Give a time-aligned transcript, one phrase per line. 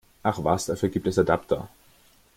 [0.23, 1.67] Ach was, dafür gibt es Adapter!